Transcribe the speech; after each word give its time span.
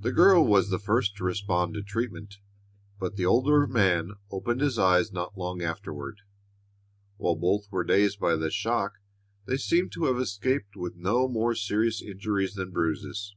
The 0.00 0.12
girl 0.12 0.42
was 0.46 0.70
the 0.70 0.78
first 0.78 1.14
to 1.16 1.24
respond 1.24 1.74
to 1.74 1.82
treatment, 1.82 2.38
but 2.98 3.16
the 3.16 3.26
older 3.26 3.66
man 3.66 4.12
opened 4.30 4.62
his 4.62 4.78
eyes 4.78 5.12
not 5.12 5.36
long 5.36 5.60
afterward. 5.60 6.22
While 7.18 7.36
both 7.36 7.70
were 7.70 7.84
dazed 7.84 8.18
by 8.18 8.34
the 8.36 8.50
shock, 8.50 8.94
they 9.44 9.58
seemed 9.58 9.92
to 9.92 10.06
have 10.06 10.18
escaped 10.18 10.74
with 10.74 10.96
no 10.96 11.28
more 11.28 11.54
serious 11.54 12.00
injuries 12.00 12.54
than 12.54 12.70
bruises. 12.70 13.34